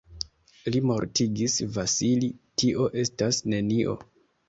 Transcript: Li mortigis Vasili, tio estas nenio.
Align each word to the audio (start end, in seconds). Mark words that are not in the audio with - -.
Li 0.75 0.81
mortigis 0.91 1.59
Vasili, 1.77 2.33
tio 2.63 2.91
estas 3.07 3.47
nenio. 3.55 3.99